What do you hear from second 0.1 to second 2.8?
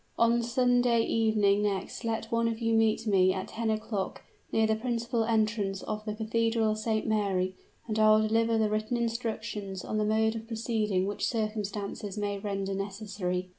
On Sunday evening next let one of you